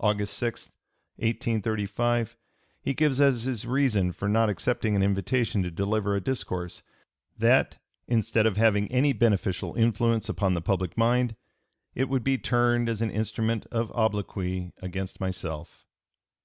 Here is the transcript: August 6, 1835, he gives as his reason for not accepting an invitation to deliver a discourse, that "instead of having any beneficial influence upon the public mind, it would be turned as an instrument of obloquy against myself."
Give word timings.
August 0.00 0.34
6, 0.38 0.72
1835, 1.18 2.36
he 2.80 2.92
gives 2.94 3.20
as 3.20 3.44
his 3.44 3.64
reason 3.64 4.10
for 4.10 4.28
not 4.28 4.48
accepting 4.48 4.96
an 4.96 5.04
invitation 5.04 5.62
to 5.62 5.70
deliver 5.70 6.16
a 6.16 6.20
discourse, 6.20 6.82
that 7.38 7.78
"instead 8.08 8.44
of 8.44 8.56
having 8.56 8.90
any 8.90 9.12
beneficial 9.12 9.72
influence 9.76 10.28
upon 10.28 10.54
the 10.54 10.60
public 10.60 10.98
mind, 10.98 11.36
it 11.94 12.08
would 12.08 12.24
be 12.24 12.36
turned 12.36 12.88
as 12.88 13.02
an 13.02 13.10
instrument 13.12 13.64
of 13.70 13.92
obloquy 13.92 14.72
against 14.78 15.20
myself." 15.20 15.86